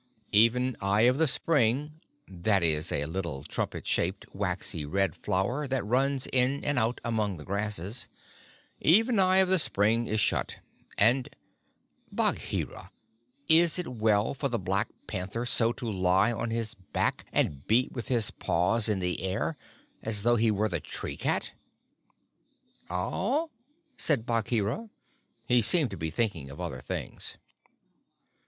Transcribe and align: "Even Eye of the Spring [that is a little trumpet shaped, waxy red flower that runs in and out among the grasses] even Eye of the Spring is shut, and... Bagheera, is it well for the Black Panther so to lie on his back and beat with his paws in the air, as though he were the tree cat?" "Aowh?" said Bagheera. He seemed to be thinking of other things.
"Even 0.31 0.75
Eye 0.81 1.01
of 1.01 1.19
the 1.19 1.27
Spring 1.27 2.01
[that 2.27 2.63
is 2.63 2.91
a 2.91 3.05
little 3.05 3.43
trumpet 3.43 3.85
shaped, 3.85 4.25
waxy 4.33 4.83
red 4.83 5.13
flower 5.15 5.67
that 5.67 5.85
runs 5.85 6.25
in 6.33 6.63
and 6.65 6.79
out 6.79 6.99
among 7.03 7.37
the 7.37 7.45
grasses] 7.45 8.07
even 8.79 9.19
Eye 9.19 9.37
of 9.37 9.47
the 9.49 9.59
Spring 9.59 10.07
is 10.07 10.19
shut, 10.19 10.57
and... 10.97 11.29
Bagheera, 12.11 12.89
is 13.47 13.77
it 13.77 13.87
well 13.89 14.33
for 14.33 14.49
the 14.49 14.57
Black 14.57 14.87
Panther 15.05 15.45
so 15.45 15.71
to 15.73 15.87
lie 15.91 16.31
on 16.31 16.49
his 16.49 16.73
back 16.73 17.23
and 17.31 17.67
beat 17.67 17.91
with 17.91 18.07
his 18.07 18.31
paws 18.31 18.89
in 18.89 19.01
the 19.01 19.21
air, 19.21 19.55
as 20.01 20.23
though 20.23 20.35
he 20.35 20.49
were 20.49 20.67
the 20.67 20.79
tree 20.79 21.15
cat?" 21.15 21.51
"Aowh?" 22.89 23.51
said 23.97 24.25
Bagheera. 24.25 24.89
He 25.45 25.61
seemed 25.61 25.91
to 25.91 25.95
be 25.97 26.09
thinking 26.09 26.49
of 26.49 26.59
other 26.59 26.81
things. 26.81 27.37